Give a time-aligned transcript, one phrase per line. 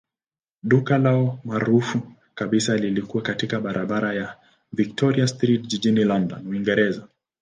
[0.63, 2.01] Duka lao maarufu
[2.35, 4.37] kabisa lilikuwa katika barabara ya
[4.73, 7.07] Victoria Street jijini London, Uingereza.